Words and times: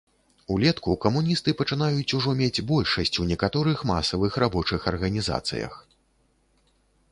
Улетку 0.53 0.93
камуністы 1.03 1.53
пачынаюць 1.59 2.15
ужо 2.21 2.33
мець 2.39 2.63
большасць 2.73 3.19
у 3.25 3.27
некаторых 3.33 3.85
масавых 3.93 4.41
рабочых 4.47 4.91
арганізацыях. 4.95 5.73